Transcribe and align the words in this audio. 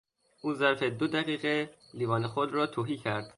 او 0.41 0.53
ظرف 0.53 0.83
دو 0.83 1.07
دقیقه 1.07 1.69
لیوان 1.93 2.27
خود 2.27 2.53
را 2.53 2.67
تهی 2.67 2.97
کرد. 2.97 3.25